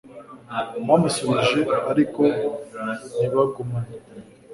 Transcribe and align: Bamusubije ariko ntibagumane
Bamusubije 0.87 1.59
ariko 1.91 2.21
ntibagumane 3.15 3.93